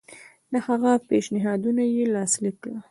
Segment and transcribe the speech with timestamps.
[0.51, 2.75] د هغه پېشنهادونه یې لاسلیک کړل.